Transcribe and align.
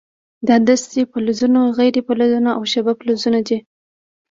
دا 0.47 0.55
دستې 0.67 1.01
فلزونه، 1.11 1.59
غیر 1.77 1.95
فلزونه 2.07 2.49
او 2.57 2.63
شبه 2.71 2.93
فلزونه 2.99 3.39
دي. 3.47 3.57